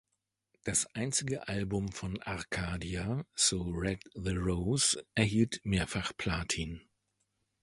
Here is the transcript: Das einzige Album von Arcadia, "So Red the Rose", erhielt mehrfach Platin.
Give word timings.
Das 0.63 0.87
einzige 0.95 1.47
Album 1.47 1.91
von 1.91 2.19
Arcadia, 2.23 3.23
"So 3.35 3.69
Red 3.69 4.01
the 4.15 4.31
Rose", 4.35 5.05
erhielt 5.13 5.61
mehrfach 5.63 6.17
Platin. 6.17 6.81